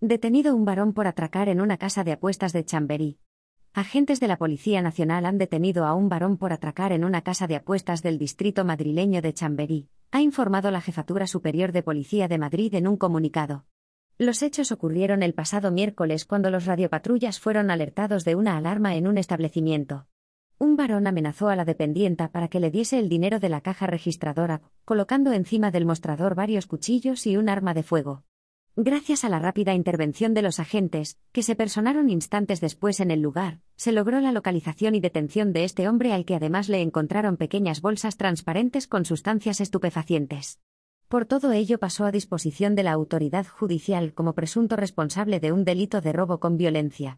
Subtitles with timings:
[0.00, 3.18] Detenido un varón por atracar en una casa de apuestas de Chamberí.
[3.74, 7.48] Agentes de la Policía Nacional han detenido a un varón por atracar en una casa
[7.48, 12.38] de apuestas del distrito madrileño de Chamberí, ha informado la Jefatura Superior de Policía de
[12.38, 13.64] Madrid en un comunicado.
[14.18, 19.08] Los hechos ocurrieron el pasado miércoles cuando los radiopatrullas fueron alertados de una alarma en
[19.08, 20.06] un establecimiento.
[20.58, 23.88] Un varón amenazó a la dependienta para que le diese el dinero de la caja
[23.88, 28.22] registradora, colocando encima del mostrador varios cuchillos y un arma de fuego.
[28.80, 33.20] Gracias a la rápida intervención de los agentes, que se personaron instantes después en el
[33.20, 37.36] lugar, se logró la localización y detención de este hombre al que además le encontraron
[37.36, 40.60] pequeñas bolsas transparentes con sustancias estupefacientes.
[41.08, 45.64] Por todo ello pasó a disposición de la autoridad judicial como presunto responsable de un
[45.64, 47.16] delito de robo con violencia.